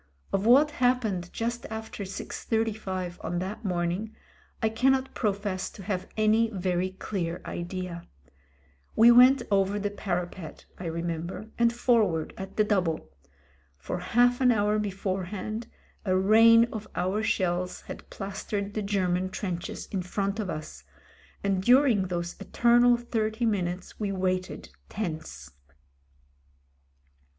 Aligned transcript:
Of 0.33 0.47
what 0.47 0.71
happened 0.71 1.31
just 1.31 1.67
after 1.67 2.05
6.35 2.05 3.23
on 3.23 3.37
that 3.37 3.63
morning 3.63 4.15
I 4.59 4.69
cannot 4.69 5.13
profess 5.13 5.69
to 5.69 5.83
have 5.83 6.07
any 6.17 6.49
very 6.49 6.93
clear 6.93 7.39
idea. 7.45 8.07
We 8.95 9.11
went 9.11 9.43
over 9.51 9.77
the 9.77 9.91
parapet 9.91 10.65
I 10.79 10.85
re 10.85 11.03
member, 11.03 11.51
and 11.59 11.71
forward 11.71 12.33
at 12.35 12.57
the 12.57 12.63
double. 12.63 13.11
For 13.77 13.99
half 13.99 14.41
an 14.41 14.51
hour 14.51 14.79
beforehand 14.79 15.67
a 16.03 16.17
rain 16.17 16.65
of 16.73 16.87
our 16.95 17.21
shells 17.21 17.81
had 17.81 18.09
plastered 18.09 18.73
the 18.73 18.81
Ger 18.81 19.07
man 19.07 19.29
trenches 19.29 19.85
in 19.91 20.01
front 20.01 20.39
of 20.39 20.49
us, 20.49 20.83
and 21.43 21.61
during 21.61 22.07
those 22.07 22.35
eternal 22.39 22.97
thirty 22.97 23.45
minutes 23.45 23.99
we 23.99 24.11
waited 24.11 24.69
tense. 24.89 25.51